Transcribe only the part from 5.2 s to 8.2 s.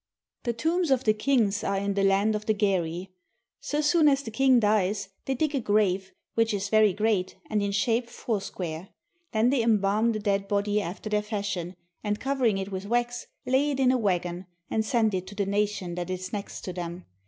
they dig a grave, which is very great, and in shape